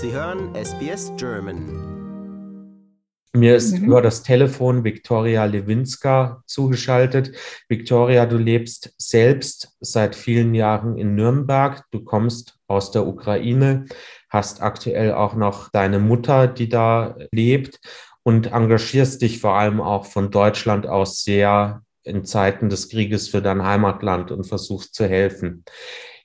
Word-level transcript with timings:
Sie 0.00 0.12
hören 0.12 0.54
SBS 0.54 1.10
German. 1.16 2.94
Mir 3.32 3.56
ist 3.56 3.76
mhm. 3.76 3.86
über 3.86 4.00
das 4.00 4.22
Telefon 4.22 4.84
Viktoria 4.84 5.44
Lewinska 5.44 6.44
zugeschaltet. 6.46 7.32
Viktoria, 7.68 8.24
du 8.26 8.36
lebst 8.36 8.94
selbst 8.96 9.76
seit 9.80 10.14
vielen 10.14 10.54
Jahren 10.54 10.96
in 10.98 11.16
Nürnberg. 11.16 11.82
Du 11.90 12.04
kommst 12.04 12.60
aus 12.68 12.92
der 12.92 13.08
Ukraine, 13.08 13.86
hast 14.28 14.62
aktuell 14.62 15.14
auch 15.14 15.34
noch 15.34 15.68
deine 15.70 15.98
Mutter, 15.98 16.46
die 16.46 16.68
da 16.68 17.16
lebt 17.32 17.80
und 18.22 18.52
engagierst 18.52 19.20
dich 19.20 19.40
vor 19.40 19.54
allem 19.54 19.80
auch 19.80 20.06
von 20.06 20.30
Deutschland 20.30 20.86
aus 20.86 21.24
sehr 21.24 21.82
in 22.04 22.24
Zeiten 22.24 22.68
des 22.68 22.88
Krieges 22.88 23.28
für 23.28 23.42
dein 23.42 23.64
Heimatland 23.64 24.30
und 24.30 24.44
versuchst 24.44 24.94
zu 24.94 25.08
helfen. 25.08 25.64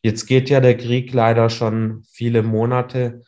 Jetzt 0.03 0.27
geht 0.27 0.51
ja 0.51 0.59
der 0.59 0.77
Krieg 0.77 1.11
leider 1.11 1.49
schon 1.49 2.03
viele 2.11 2.43
Monate. 2.43 3.23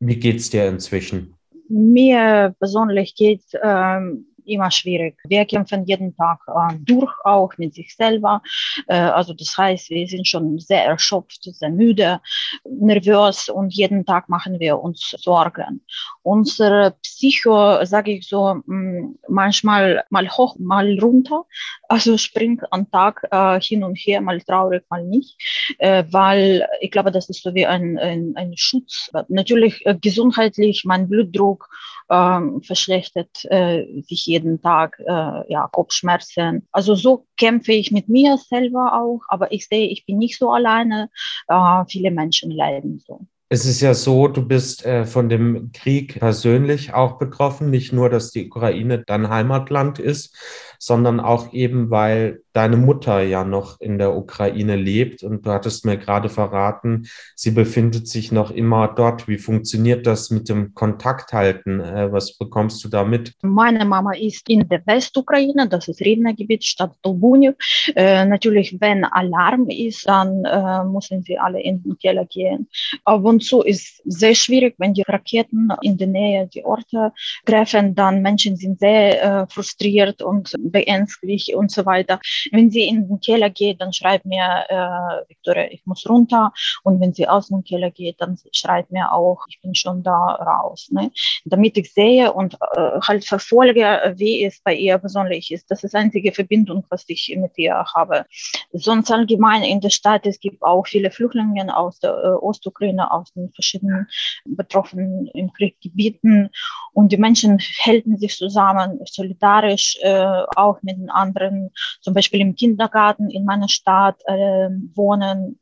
Wie 0.00 0.16
geht's 0.16 0.50
dir 0.50 0.68
inzwischen? 0.68 1.34
Mir 1.68 2.54
persönlich 2.58 3.14
geht 3.14 3.42
ähm, 3.62 4.26
immer 4.46 4.70
schwierig. 4.70 5.16
Wir 5.24 5.44
kämpfen 5.44 5.84
jeden 5.84 6.16
Tag 6.16 6.40
äh, 6.48 6.74
durch, 6.78 7.12
auch 7.24 7.52
mit 7.58 7.74
sich 7.74 7.94
selber. 7.94 8.42
Äh, 8.86 8.96
also 8.96 9.34
das 9.34 9.56
heißt, 9.56 9.90
wir 9.90 10.06
sind 10.06 10.26
schon 10.26 10.58
sehr 10.58 10.84
erschöpft, 10.84 11.42
sehr 11.42 11.70
müde, 11.70 12.20
nervös 12.64 13.48
und 13.48 13.74
jeden 13.74 14.04
Tag 14.04 14.28
machen 14.28 14.60
wir 14.60 14.78
uns 14.78 15.14
Sorgen. 15.18 15.84
Unsere 16.22 16.96
Psycho, 17.02 17.84
sage 17.84 18.12
ich 18.12 18.28
so, 18.28 18.62
mm, 18.66 19.18
manchmal 19.28 20.04
mal 20.10 20.28
hoch, 20.30 20.56
mal 20.58 20.98
runter. 20.98 21.44
Also 21.88 22.16
springt 22.18 22.62
am 22.70 22.90
Tag 22.90 23.26
äh, 23.30 23.60
hin 23.60 23.84
und 23.84 23.96
her, 23.96 24.20
mal 24.20 24.40
traurig, 24.40 24.84
mal 24.90 25.04
nicht, 25.04 25.36
äh, 25.78 26.04
weil 26.10 26.66
ich 26.80 26.90
glaube, 26.90 27.10
das 27.10 27.28
ist 27.28 27.42
so 27.42 27.54
wie 27.54 27.66
ein, 27.66 27.98
ein, 27.98 28.32
ein 28.36 28.52
Schutz. 28.56 29.10
Natürlich 29.28 29.84
äh, 29.86 29.96
gesundheitlich, 30.00 30.84
mein 30.84 31.08
Blutdruck 31.08 31.68
ähm, 32.10 32.62
verschlechtert 32.62 33.44
äh, 33.44 33.84
sich 34.02 34.26
jeden 34.26 34.60
Tag, 34.60 34.98
äh, 35.00 35.52
ja, 35.52 35.68
Kopfschmerzen. 35.72 36.66
Also 36.72 36.94
so 36.94 37.26
kämpfe 37.36 37.72
ich 37.72 37.90
mit 37.90 38.08
mir 38.08 38.38
selber 38.38 39.00
auch, 39.00 39.20
aber 39.28 39.52
ich 39.52 39.66
sehe, 39.68 39.88
ich 39.88 40.06
bin 40.06 40.18
nicht 40.18 40.38
so 40.38 40.50
alleine. 40.50 41.10
Äh, 41.48 41.84
viele 41.88 42.10
Menschen 42.10 42.50
leiden 42.50 43.02
so. 43.06 43.26
Es 43.48 43.64
ist 43.64 43.80
ja 43.80 43.94
so, 43.94 44.26
du 44.26 44.42
bist 44.42 44.84
äh, 44.84 45.04
von 45.04 45.28
dem 45.28 45.70
Krieg 45.72 46.18
persönlich 46.18 46.94
auch 46.94 47.16
betroffen, 47.16 47.70
nicht 47.70 47.92
nur, 47.92 48.10
dass 48.10 48.32
die 48.32 48.46
Ukraine 48.48 49.04
dein 49.06 49.28
Heimatland 49.28 50.00
ist, 50.00 50.36
sondern 50.78 51.20
auch 51.20 51.52
eben, 51.52 51.90
weil 51.90 52.40
deine 52.52 52.78
Mutter 52.78 53.20
ja 53.20 53.44
noch 53.44 53.80
in 53.80 53.98
der 53.98 54.16
Ukraine 54.16 54.76
lebt 54.76 55.22
und 55.22 55.44
du 55.44 55.50
hattest 55.50 55.84
mir 55.84 55.98
gerade 55.98 56.30
verraten, 56.30 57.06
sie 57.34 57.50
befindet 57.50 58.08
sich 58.08 58.32
noch 58.32 58.50
immer 58.50 58.88
dort. 58.88 59.28
Wie 59.28 59.36
funktioniert 59.36 60.06
das 60.06 60.30
mit 60.30 60.48
dem 60.48 60.72
Kontakt 60.72 61.34
halten? 61.34 61.80
Äh, 61.80 62.10
was 62.12 62.38
bekommst 62.38 62.82
du 62.82 62.88
da 62.88 63.04
mit? 63.04 63.34
Meine 63.42 63.84
Mama 63.84 64.12
ist 64.14 64.48
in 64.48 64.66
der 64.68 64.86
Westukraine, 64.86 65.68
das 65.68 65.88
ist 65.88 66.00
Rivna-Gebiet, 66.00 66.64
Stadt 66.64 66.94
Dolbuniv. 67.02 67.54
Äh, 67.94 68.24
natürlich, 68.24 68.80
wenn 68.80 69.04
Alarm 69.04 69.68
ist, 69.68 70.08
dann 70.08 70.44
äh, 70.46 70.84
müssen 70.84 71.22
sie 71.22 71.38
alle 71.38 71.60
in 71.62 71.82
den 71.82 71.98
Keller 71.98 72.24
gehen. 72.24 72.68
Ab 73.04 73.24
und 73.24 73.44
zu 73.44 73.60
ist 73.60 74.00
sehr 74.06 74.34
schwierig, 74.34 74.76
wenn 74.78 74.94
die 74.94 75.02
Raketen 75.02 75.68
in 75.82 75.98
der 75.98 76.06
Nähe 76.06 76.48
die 76.48 76.64
Orte 76.64 77.12
treffen, 77.44 77.94
dann 77.94 78.22
Menschen 78.22 78.56
sind 78.56 78.78
sehr 78.80 79.22
äh, 79.22 79.46
frustriert 79.48 80.22
und 80.22 80.54
beängstigt 80.70 81.54
und 81.54 81.70
so 81.70 81.84
weiter. 81.86 82.20
Wenn 82.52 82.70
sie 82.70 82.86
in 82.88 83.08
den 83.08 83.20
Keller 83.20 83.50
geht, 83.50 83.80
dann 83.80 83.92
schreibt 83.92 84.26
mir, 84.26 84.64
äh, 84.68 85.28
Victoria, 85.28 85.70
ich 85.70 85.84
muss 85.86 86.08
runter. 86.08 86.52
Und 86.82 87.00
wenn 87.00 87.12
sie 87.12 87.28
aus 87.28 87.48
dem 87.48 87.64
Keller 87.64 87.90
geht, 87.90 88.20
dann 88.20 88.38
schreibt 88.52 88.90
mir 88.92 89.12
auch, 89.12 89.44
ich 89.48 89.60
bin 89.60 89.74
schon 89.74 90.02
da 90.02 90.12
raus. 90.12 90.88
Ne? 90.90 91.10
Damit 91.44 91.76
ich 91.76 91.92
sehe 91.92 92.32
und 92.32 92.54
äh, 92.54 93.00
halt 93.02 93.24
verfolge, 93.24 94.14
wie 94.16 94.44
es 94.44 94.60
bei 94.60 94.74
ihr 94.74 94.98
persönlich 94.98 95.50
ist. 95.50 95.70
Das 95.70 95.84
ist 95.84 95.94
die 95.94 96.06
einzige 96.06 96.32
Verbindung, 96.32 96.84
was 96.88 97.04
ich 97.08 97.34
mit 97.36 97.56
ihr 97.58 97.84
habe. 97.94 98.24
Sonst 98.72 99.10
allgemein 99.10 99.62
in 99.62 99.80
der 99.80 99.90
Stadt, 99.90 100.26
es 100.26 100.38
gibt 100.40 100.62
auch 100.62 100.86
viele 100.86 101.10
Flüchtlinge 101.10 101.76
aus 101.76 101.98
der 101.98 102.10
äh, 102.10 102.44
Ostukraine, 102.44 103.10
aus 103.10 103.32
den 103.32 103.50
verschiedenen 103.52 104.06
betroffenen 104.44 105.26
im 105.34 105.52
Krieggebieten. 105.52 106.50
Und 106.92 107.12
die 107.12 107.16
Menschen 107.16 107.58
halten 107.84 108.16
sich 108.16 108.36
zusammen, 108.36 109.00
solidarisch, 109.04 109.98
äh, 110.00 110.42
auch 110.56 110.82
mit 110.82 110.96
den 110.96 111.10
anderen, 111.10 111.70
zum 112.00 112.14
Beispiel 112.14 112.40
im 112.40 112.54
Kindergarten 112.54 113.30
in 113.30 113.44
meiner 113.44 113.68
Stadt 113.68 114.20
äh, 114.26 114.68
wohnen 114.94 115.58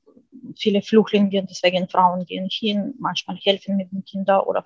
viele 0.56 0.82
Flüchtlinge, 0.82 1.46
deswegen 1.48 1.88
Frauen 1.88 2.24
gehen 2.26 2.48
hin, 2.50 2.94
manchmal 2.98 3.36
helfen 3.36 3.76
mit 3.76 3.90
den 3.92 4.04
Kindern 4.04 4.40
oder, 4.40 4.62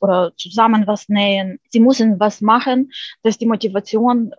oder 0.00 0.32
zusammen 0.36 0.86
was 0.86 1.08
nähen. 1.08 1.58
Sie 1.70 1.80
müssen 1.80 2.20
was 2.20 2.40
machen, 2.40 2.90
dass 3.22 3.38
die 3.38 3.46
Motivation 3.46 4.32
äh, 4.32 4.36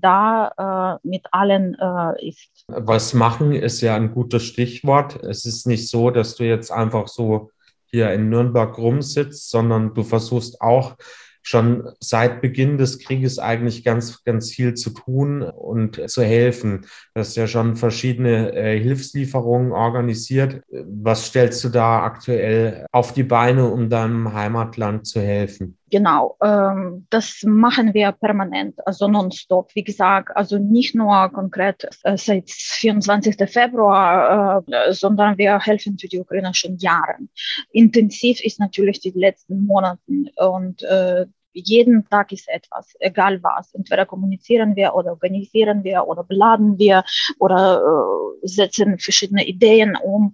da 0.00 0.98
äh, 1.02 1.08
mit 1.08 1.26
allen 1.32 1.76
äh, 1.78 2.28
ist. 2.28 2.64
Was 2.68 3.14
machen 3.14 3.52
ist 3.52 3.80
ja 3.80 3.96
ein 3.96 4.12
gutes 4.12 4.44
Stichwort. 4.44 5.22
Es 5.22 5.44
ist 5.44 5.66
nicht 5.66 5.88
so, 5.88 6.10
dass 6.10 6.36
du 6.36 6.44
jetzt 6.44 6.70
einfach 6.70 7.08
so 7.08 7.50
hier 7.86 8.12
in 8.12 8.28
Nürnberg 8.28 8.76
rumsitzt, 8.78 9.50
sondern 9.50 9.94
du 9.94 10.02
versuchst 10.04 10.60
auch 10.60 10.96
schon 11.42 11.88
seit 12.00 12.40
Beginn 12.40 12.78
des 12.78 12.98
Krieges 12.98 13.38
eigentlich 13.38 13.84
ganz, 13.84 14.22
ganz 14.24 14.50
viel 14.50 14.74
zu 14.74 14.90
tun 14.90 15.42
und 15.42 16.08
zu 16.10 16.22
helfen. 16.22 16.82
Du 17.14 17.20
hast 17.20 17.36
ja 17.36 17.46
schon 17.46 17.76
verschiedene 17.76 18.52
äh, 18.54 18.78
Hilfslieferungen 18.78 19.72
organisiert. 19.72 20.62
Was 20.70 21.26
stellst 21.26 21.64
du 21.64 21.68
da 21.68 22.02
aktuell 22.02 22.86
auf 22.92 23.12
die 23.12 23.24
Beine, 23.24 23.68
um 23.68 23.88
deinem 23.88 24.32
Heimatland 24.32 25.06
zu 25.06 25.20
helfen? 25.20 25.76
Genau, 25.90 26.36
ähm, 26.40 27.06
das 27.10 27.42
machen 27.44 27.94
wir 27.94 28.12
permanent, 28.12 28.76
also 28.86 29.08
nonstop. 29.08 29.74
Wie 29.74 29.82
gesagt, 29.82 30.36
also 30.36 30.58
nicht 30.58 30.94
nur 30.94 31.28
konkret 31.30 31.88
äh, 32.04 32.16
seit 32.16 32.48
24. 32.48 33.36
Februar, 33.50 34.62
äh, 34.68 34.92
sondern 34.92 35.36
wir 35.36 35.58
helfen 35.58 35.98
für 35.98 36.06
die 36.06 36.20
Ukraine 36.20 36.54
schon 36.54 36.78
Jahren. 36.78 37.28
Intensiv 37.72 38.40
ist 38.40 38.60
natürlich 38.60 39.00
die 39.00 39.12
letzten 39.14 39.64
Monate 39.66 40.00
und 40.36 40.82
äh, 40.84 41.26
jeden 41.52 42.08
Tag 42.08 42.32
ist 42.32 42.48
etwas, 42.48 42.94
egal 43.00 43.42
was. 43.42 43.74
Entweder 43.74 44.06
kommunizieren 44.06 44.76
wir 44.76 44.94
oder 44.94 45.10
organisieren 45.10 45.84
wir 45.84 46.06
oder 46.06 46.24
beladen 46.24 46.78
wir 46.78 47.04
oder 47.38 47.82
äh, 47.82 48.46
setzen 48.46 48.98
verschiedene 48.98 49.46
Ideen 49.46 49.96
um. 49.96 50.32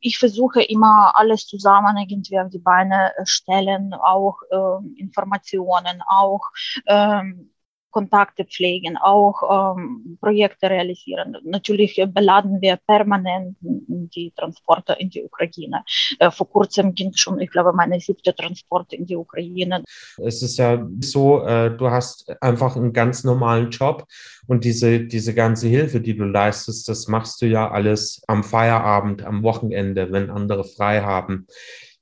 Ich 0.00 0.18
versuche 0.18 0.62
immer 0.62 1.12
alles 1.14 1.46
zusammen 1.46 1.96
irgendwie 1.96 2.38
auf 2.38 2.50
die 2.50 2.58
Beine 2.58 3.12
stellen, 3.24 3.94
auch 3.94 4.40
äh, 4.50 5.00
Informationen, 5.00 6.02
auch 6.06 6.50
ähm, 6.86 7.53
Kontakte 7.94 8.44
pflegen, 8.44 8.96
auch 8.96 9.76
ähm, 9.76 10.18
Projekte 10.20 10.68
realisieren. 10.68 11.36
Natürlich 11.44 11.94
beladen 12.12 12.60
wir 12.60 12.76
permanent 12.76 13.56
die 13.60 14.32
Transporte 14.36 14.96
in 14.98 15.10
die 15.10 15.22
Ukraine. 15.22 15.84
Äh, 16.18 16.32
vor 16.32 16.48
kurzem 16.50 16.92
ging 16.94 17.12
schon, 17.14 17.38
ich 17.40 17.52
glaube, 17.52 17.72
meine 17.72 18.00
siebte 18.00 18.34
Transport 18.34 18.92
in 18.92 19.06
die 19.06 19.14
Ukraine. 19.14 19.84
Es 20.16 20.42
ist 20.42 20.56
ja 20.58 20.84
so, 20.98 21.44
äh, 21.44 21.70
du 21.76 21.88
hast 21.88 22.28
einfach 22.42 22.74
einen 22.74 22.92
ganz 22.92 23.22
normalen 23.22 23.70
Job 23.70 24.04
und 24.48 24.64
diese, 24.64 25.04
diese 25.04 25.32
ganze 25.32 25.68
Hilfe, 25.68 26.00
die 26.00 26.16
du 26.16 26.24
leistest, 26.24 26.88
das 26.88 27.06
machst 27.06 27.40
du 27.42 27.46
ja 27.46 27.70
alles 27.70 28.24
am 28.26 28.42
Feierabend, 28.42 29.22
am 29.22 29.44
Wochenende, 29.44 30.10
wenn 30.10 30.30
andere 30.30 30.64
frei 30.64 31.02
haben. 31.02 31.46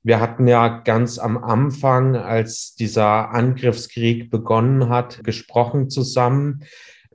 Wir 0.03 0.19
hatten 0.19 0.47
ja 0.47 0.67
ganz 0.67 1.17
am 1.17 1.37
Anfang, 1.37 2.17
als 2.17 2.75
dieser 2.75 3.31
Angriffskrieg 3.31 4.29
begonnen 4.29 4.89
hat, 4.89 5.23
gesprochen 5.23 5.89
zusammen. 5.89 6.63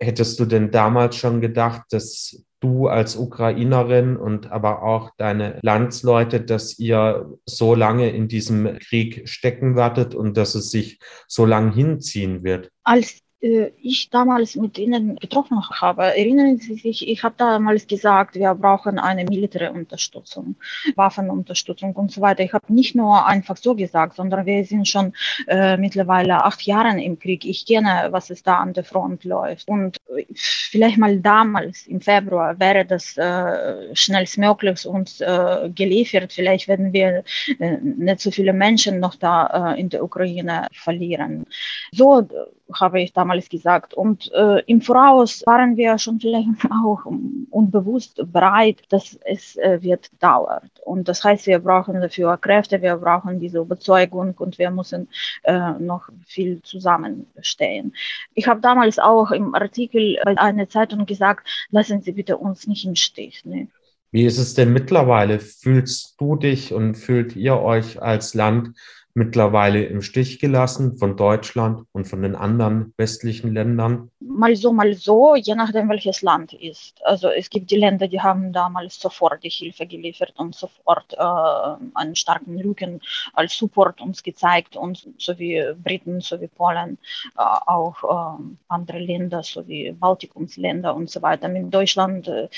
Hättest 0.00 0.41
du 0.41 0.47
denn 0.47 0.71
damals 0.71 1.16
schon 1.16 1.43
gedacht, 1.43 1.82
dass 1.91 2.43
du 2.60 2.88
als 2.88 3.16
Ukrainerin 3.16 4.16
und 4.16 4.50
aber 4.50 4.82
auch 4.82 5.10
deine 5.16 5.59
Landsleute, 5.63 6.41
dass 6.41 6.78
ihr 6.78 7.30
so 7.45 7.74
lange 7.74 8.10
in 8.10 8.27
diesem 8.27 8.78
Krieg 8.78 9.28
stecken 9.28 9.77
werdet 9.77 10.15
und 10.15 10.36
dass 10.36 10.54
es 10.54 10.71
sich 10.71 10.98
so 11.27 11.45
lang 11.45 11.72
hinziehen 11.72 12.42
wird? 12.42 12.71
Als 12.84 13.21
ich 13.41 14.11
damals 14.11 14.57
mit 14.57 14.79
Ihnen 14.79 15.17
getroffen 15.17 15.63
habe. 15.71 16.03
Erinnern 16.17 16.59
Sie 16.59 16.75
sich, 16.75 17.07
ich 17.07 17.23
habe 17.23 17.35
damals 17.39 17.87
gesagt, 17.87 18.35
wir 18.35 18.55
brauchen 18.55 18.99
eine 18.99 19.25
militäre 19.25 19.73
Unterstützung, 19.73 20.57
Waffenunterstützung 20.97 21.95
und 21.95 22.11
so 22.11 22.21
weiter. 22.21 22.43
Ich 22.43 22.53
habe 22.53 22.73
nicht 22.73 22.97
nur 22.97 23.25
einfach 23.27 23.57
so 23.57 23.77
gesagt, 23.77 24.17
sondern 24.17 24.45
wir 24.45 24.65
sind 24.65 24.89
schon 24.89 25.13
äh, 25.47 25.77
mittlerweile 25.77 26.45
acht 26.45 26.63
Jahre 26.63 27.01
im 27.01 27.19
Krieg. 27.19 27.45
Ich 27.45 27.65
kenne, 27.65 28.09
was 28.11 28.31
es 28.31 28.43
da 28.43 28.57
an 28.57 28.73
der 28.73 28.85
Front 28.85 29.23
läuft. 29.25 29.69
Und 29.69 29.99
vielleicht 30.35 30.99
mal 30.99 31.21
damals 31.21 31.87
im 31.87 32.01
Februar 32.01 32.59
wäre 32.59 32.85
das 32.85 33.17
äh, 33.17 33.95
schnellstmöglich 33.95 34.87
uns 34.87 35.21
äh, 35.21 35.71
geliefert. 35.73 36.33
Vielleicht 36.33 36.67
werden 36.67 36.93
wir 36.93 37.23
äh, 37.59 37.77
nicht 37.83 38.21
so 38.21 38.31
viele 38.31 38.53
Menschen 38.53 38.99
noch 38.99 39.15
da 39.15 39.75
äh, 39.75 39.81
in 39.81 39.91
der 39.91 40.03
Ukraine 40.03 40.67
verlieren. 40.73 41.47
So 41.93 42.27
habe 42.74 43.00
ich 43.00 43.12
damals 43.12 43.48
gesagt. 43.48 43.94
Und 43.94 44.30
äh, 44.32 44.62
im 44.66 44.80
Voraus 44.80 45.42
waren 45.47 45.76
wir 45.76 45.98
schon 45.98 46.20
vielleicht 46.20 46.48
auch 46.70 47.04
unbewusst 47.50 48.20
bereit, 48.32 48.82
dass 48.91 49.18
es 49.24 49.56
äh, 49.56 49.78
wird 49.82 50.10
dauert. 50.20 50.70
Und 50.84 51.09
das 51.09 51.24
heißt, 51.24 51.47
wir 51.47 51.59
brauchen 51.59 52.00
dafür 52.00 52.36
Kräfte, 52.36 52.80
wir 52.82 52.97
brauchen 52.97 53.41
diese 53.41 53.59
Überzeugung 53.59 54.34
und 54.38 54.59
wir 54.59 54.70
müssen 54.70 55.09
äh, 55.44 55.72
noch 55.78 56.09
viel 56.26 56.62
zusammenstehen. 56.62 57.94
Ich 58.34 58.47
habe 58.48 58.60
damals 58.60 58.98
auch 58.98 59.30
im 59.30 59.54
Artikel 59.54 60.18
bei 60.24 60.38
einer 60.38 60.68
Zeitung 60.68 61.06
gesagt, 61.06 61.48
lassen 61.70 62.03
Sie 62.03 62.12
bitte 62.12 62.36
uns 62.36 62.66
nicht 62.66 62.84
im 62.84 62.94
Stich. 62.94 63.44
Ne? 63.44 63.68
Wie 64.10 64.24
ist 64.24 64.38
es 64.38 64.54
denn 64.54 64.72
mittlerweile? 64.72 65.38
Fühlst 65.38 66.18
du 66.18 66.36
dich 66.36 66.72
und 66.72 66.94
fühlt 66.94 67.36
ihr 67.36 67.59
euch 67.59 68.00
als 68.00 68.32
Land 68.32 68.74
mittlerweile 69.18 69.84
im 69.84 70.00
Stich 70.00 70.38
gelassen 70.38 70.97
von 70.97 71.16
Deutschland 71.16 71.84
und 71.92 72.06
von 72.06 72.22
den 72.22 72.34
anderen 72.34 72.94
westlichen 72.97 73.53
Ländern? 73.53 74.10
Mal 74.20 74.56
so, 74.56 74.72
mal 74.72 74.94
so, 74.94 75.36
je 75.36 75.54
nachdem, 75.54 75.88
welches 75.88 76.22
Land 76.22 76.53
ist. 76.53 77.00
Also 77.04 77.28
es 77.28 77.48
gibt 77.50 77.70
die 77.70 77.76
Länder, 77.76 78.09
die 78.09 78.20
haben 78.20 78.53
damals 78.53 78.98
sofort 78.98 79.44
die 79.44 79.48
Hilfe 79.48 79.86
geliefert 79.86 80.34
und 80.36 80.56
sofort 80.56 81.12
äh, 81.12 81.84
einen 81.94 82.16
starken 82.16 82.60
Rücken 82.60 83.00
als 83.34 83.56
Support 83.56 84.00
uns 84.00 84.24
gezeigt 84.24 84.76
und 84.76 85.09
so 85.18 85.38
wie 85.38 85.62
Briten, 85.84 86.20
so 86.20 86.41
wie 86.41 86.48
Polen, 86.48 86.98
äh, 87.36 87.42
auch 87.66 88.03
äh, 88.03 88.42
andere 88.66 88.98
Länder, 88.98 89.44
so 89.44 89.66
wie 89.68 89.92
Baltikumsländer 89.92 90.97
und 90.97 91.09
so 91.09 91.22
weiter. 91.22 91.48
Mit 91.48 91.72
Deutschland 91.72 92.26
äh, 92.26 92.48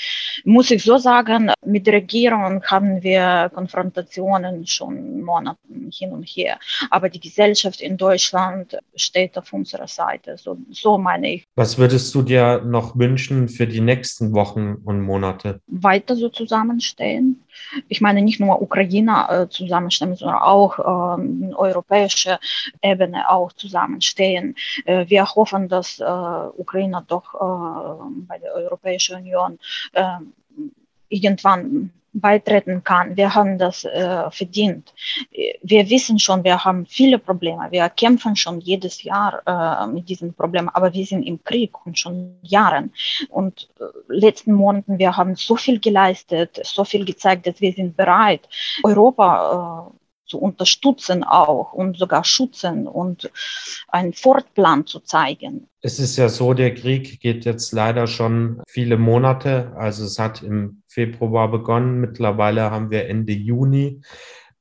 muss 0.43 0.71
ich 0.71 0.83
so 0.83 0.97
sagen, 0.97 1.51
mit 1.63 1.85
der 1.85 1.93
Regierung 1.93 2.63
haben 2.63 3.03
wir 3.03 3.51
Konfrontationen 3.53 4.65
schon 4.65 5.21
Monate 5.21 5.59
hin 5.91 6.11
und 6.11 6.23
her. 6.23 6.57
Aber 6.89 7.09
die 7.09 7.19
Gesellschaft 7.19 7.81
in 7.81 7.97
Deutschland 7.97 8.77
steht 8.95 9.37
auf 9.37 9.53
unserer 9.53 9.87
Seite. 9.87 10.37
So, 10.37 10.57
so 10.71 10.97
meine 10.97 11.35
ich. 11.35 11.50
Was 11.61 11.77
würdest 11.77 12.15
du 12.15 12.23
dir 12.23 12.63
noch 12.65 12.97
wünschen 12.97 13.47
für 13.47 13.67
die 13.67 13.81
nächsten 13.81 14.33
Wochen 14.33 14.77
und 14.83 14.99
Monate? 14.99 15.61
Weiter 15.67 16.15
so 16.15 16.27
zusammenstehen. 16.29 17.43
Ich 17.87 18.01
meine 18.01 18.23
nicht 18.23 18.39
nur 18.39 18.63
Ukraine 18.63 19.27
äh, 19.29 19.47
zusammenstehen, 19.47 20.15
sondern 20.15 20.39
auch 20.39 20.79
äh, 20.79 21.53
europäische 21.53 22.39
Ebene 22.81 23.29
auch 23.29 23.53
zusammenstehen. 23.53 24.55
Äh, 24.85 25.05
wir 25.07 25.23
hoffen, 25.35 25.69
dass 25.69 25.99
äh, 25.99 26.03
Ukraine 26.03 27.03
doch 27.07 27.35
äh, 27.35 28.11
bei 28.27 28.39
der 28.39 28.55
Europäischen 28.55 29.17
Union 29.17 29.59
äh, 29.93 30.17
irgendwann 31.09 31.91
beitreten 32.13 32.83
kann. 32.83 33.15
Wir 33.15 33.33
haben 33.33 33.57
das 33.57 33.85
äh, 33.85 34.29
verdient. 34.31 34.93
Wir 35.61 35.89
wissen 35.89 36.19
schon, 36.19 36.43
wir 36.43 36.63
haben 36.63 36.85
viele 36.85 37.19
Probleme. 37.19 37.67
Wir 37.71 37.87
kämpfen 37.89 38.35
schon 38.35 38.59
jedes 38.59 39.03
Jahr 39.03 39.41
äh, 39.45 39.87
mit 39.87 40.09
diesen 40.09 40.33
Problemen, 40.33 40.69
aber 40.69 40.93
wir 40.93 41.05
sind 41.05 41.23
im 41.23 41.43
Krieg 41.43 41.73
und 41.85 41.97
schon 41.97 42.35
Jahren. 42.41 42.93
Und 43.29 43.69
äh, 43.79 43.83
letzten 44.07 44.53
Monaten, 44.53 44.99
wir 44.99 45.15
haben 45.15 45.35
so 45.35 45.55
viel 45.55 45.79
geleistet, 45.79 46.59
so 46.63 46.83
viel 46.83 47.05
gezeigt, 47.05 47.47
dass 47.47 47.61
wir 47.61 47.73
sind 47.73 47.95
bereit, 47.95 48.47
Europa 48.83 49.91
äh, 49.93 50.00
zu 50.31 50.39
unterstützen 50.39 51.25
auch 51.25 51.73
und 51.73 51.97
sogar 51.97 52.23
schützen 52.23 52.87
und 52.87 53.29
einen 53.89 54.13
Fortplan 54.13 54.87
zu 54.87 55.01
zeigen. 55.01 55.67
Es 55.81 55.99
ist 55.99 56.15
ja 56.15 56.29
so, 56.29 56.53
der 56.53 56.73
Krieg 56.73 57.19
geht 57.19 57.43
jetzt 57.43 57.73
leider 57.73 58.07
schon 58.07 58.61
viele 58.65 58.97
Monate. 58.97 59.73
Also 59.75 60.05
es 60.05 60.17
hat 60.19 60.41
im 60.41 60.83
Februar 60.87 61.51
begonnen. 61.51 61.99
Mittlerweile 61.99 62.71
haben 62.71 62.91
wir 62.91 63.09
Ende 63.09 63.33
Juni. 63.33 63.99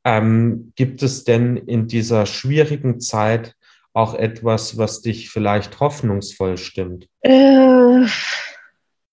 Ähm, 0.04 0.72
gibt 0.74 1.04
es 1.04 1.22
denn 1.22 1.56
in 1.56 1.86
dieser 1.86 2.26
schwierigen 2.26 2.98
Zeit 2.98 3.54
auch 3.92 4.14
etwas, 4.14 4.76
was 4.76 5.02
dich 5.02 5.30
vielleicht 5.30 5.78
hoffnungsvoll 5.78 6.56
stimmt? 6.56 7.06
Äh 7.20 8.06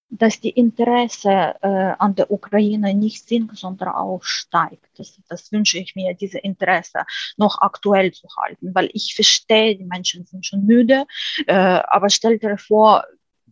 dass 0.10 0.40
die 0.40 0.50
Interesse 0.50 1.56
äh, 1.62 1.68
an 1.98 2.16
der 2.16 2.32
Ukraine 2.32 2.94
nicht 2.94 3.28
sinkt, 3.28 3.58
sondern 3.58 3.90
auch 3.90 4.24
steigt. 4.24 4.88
Das, 4.98 5.20
das 5.28 5.52
wünsche 5.52 5.80
ich 5.80 5.96
mir, 5.96 6.14
diese 6.14 6.40
Interesse 6.40 7.06
noch 7.36 7.62
aktuell 7.62 8.12
zu 8.12 8.28
halten, 8.42 8.74
weil 8.74 8.90
ich 8.94 9.14
verstehe, 9.16 9.76
die 9.76 9.84
Menschen 9.84 10.26
sind 10.26 10.46
schon 10.46 10.66
müde, 10.66 11.06
äh, 11.46 11.54
aber 11.54 12.10
stell 12.10 12.40
dir 12.40 12.58
vor, 12.58 13.06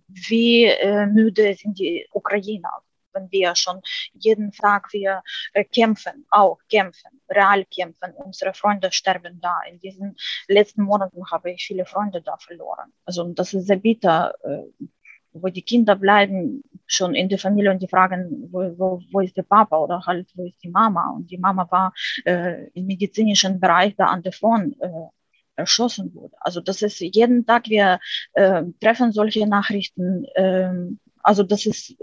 wie 0.07 0.66
äh, 0.66 1.06
müde 1.07 1.56
sind 1.56 1.80
die 1.80 2.07
Ukrainer, 2.13 2.72
wenn 3.13 3.31
wir 3.31 3.56
schon 3.56 3.81
jeden 4.13 4.52
Tag 4.52 4.94
wir 4.94 5.24
äh, 5.54 5.63
kämpfen, 5.63 6.25
auch 6.30 6.60
kämpfen, 6.69 7.22
real 7.30 7.66
kämpfen. 7.66 8.13
Unsere 8.13 8.54
Freunde 8.54 8.92
sterben 8.92 9.40
da. 9.42 9.60
In 9.69 9.80
diesen 9.80 10.16
letzten 10.48 10.84
Monaten 10.84 11.25
habe 11.31 11.52
ich 11.52 11.66
viele 11.66 11.86
Freunde 11.86 12.22
da 12.22 12.38
verloren. 12.38 12.94
Also 13.06 13.24
das 13.34 13.54
ist 13.54 13.68
sehr 13.68 13.78
bitter 13.78 14.34
äh, 14.44 14.86
wo 15.41 15.49
die 15.49 15.61
Kinder 15.61 15.95
bleiben 15.95 16.63
schon 16.87 17.15
in 17.15 17.29
der 17.29 17.39
Familie 17.39 17.71
und 17.71 17.81
die 17.81 17.87
fragen, 17.87 18.47
wo, 18.51 18.59
wo, 18.77 19.01
wo 19.11 19.19
ist 19.19 19.35
der 19.37 19.43
Papa 19.43 19.77
oder 19.77 20.05
halt, 20.05 20.29
wo 20.35 20.45
ist 20.45 20.63
die 20.63 20.69
Mama? 20.69 21.11
Und 21.15 21.29
die 21.29 21.37
Mama 21.37 21.67
war 21.69 21.93
äh, 22.25 22.67
im 22.69 22.85
medizinischen 22.85 23.59
Bereich 23.59 23.95
da 23.95 24.05
an 24.05 24.23
der 24.23 24.31
Front 24.31 24.79
äh, 24.81 24.89
erschossen 25.55 26.13
wurde. 26.13 26.35
Also 26.39 26.61
das 26.61 26.81
ist 26.81 26.99
jeden 26.99 27.45
Tag, 27.45 27.69
wir 27.69 27.99
äh, 28.33 28.63
treffen 28.79 29.11
solche 29.11 29.47
Nachrichten. 29.47 30.25
Äh, 30.35 30.73
also 31.23 31.43
das 31.43 31.65
ist 31.65 31.95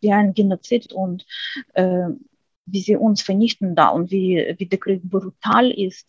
wie 0.00 0.12
ein 0.12 0.34
Genozid 0.34 0.92
und 0.92 1.26
äh, 1.74 2.08
wie 2.66 2.80
sie 2.80 2.96
uns 2.96 3.22
vernichten 3.22 3.74
da 3.74 3.88
und 3.88 4.10
wie, 4.10 4.54
wie 4.58 4.66
der 4.66 4.78
Krieg 4.78 5.02
brutal 5.02 5.70
ist. 5.70 6.06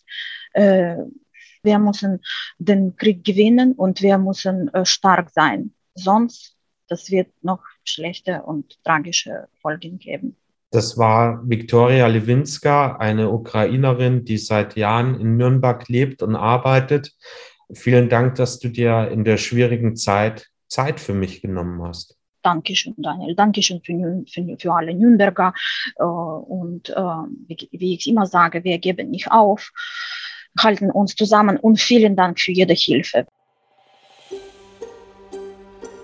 Äh, 0.52 0.96
wir 1.62 1.78
müssen 1.78 2.20
den 2.58 2.96
Krieg 2.96 3.24
gewinnen 3.24 3.72
und 3.72 4.02
wir 4.02 4.18
müssen 4.18 4.72
äh, 4.74 4.84
stark 4.84 5.30
sein. 5.30 5.74
Sonst 5.94 6.56
das 6.90 7.10
wird 7.10 7.28
noch 7.42 7.60
schlechte 7.84 8.42
und 8.42 8.82
tragische 8.84 9.48
Folgen 9.62 9.98
geben. 9.98 10.36
Das 10.72 10.98
war 10.98 11.42
Viktoria 11.48 12.06
Lewinska, 12.06 12.96
eine 12.96 13.30
Ukrainerin, 13.30 14.24
die 14.24 14.38
seit 14.38 14.76
Jahren 14.76 15.18
in 15.18 15.36
Nürnberg 15.36 15.88
lebt 15.88 16.22
und 16.22 16.36
arbeitet. 16.36 17.12
Vielen 17.72 18.08
Dank, 18.08 18.36
dass 18.36 18.58
du 18.58 18.68
dir 18.68 19.08
in 19.10 19.24
der 19.24 19.36
schwierigen 19.36 19.96
Zeit 19.96 20.48
Zeit 20.68 21.00
für 21.00 21.14
mich 21.14 21.42
genommen 21.42 21.82
hast. 21.82 22.16
Dankeschön, 22.42 22.94
Daniel. 22.96 23.34
Dankeschön 23.34 23.82
für, 23.84 24.22
für, 24.26 24.56
für 24.58 24.72
alle 24.72 24.94
Nürnberger. 24.94 25.52
Äh, 25.96 26.04
und 26.04 26.88
äh, 26.88 26.94
wie 27.72 27.94
ich 27.94 28.08
immer 28.08 28.26
sage, 28.26 28.64
wir 28.64 28.78
geben 28.78 29.10
nicht 29.10 29.30
auf, 29.30 29.72
halten 30.58 30.90
uns 30.90 31.14
zusammen 31.16 31.56
und 31.56 31.80
vielen 31.80 32.16
Dank 32.16 32.40
für 32.40 32.52
jede 32.52 32.74
Hilfe. 32.74 33.26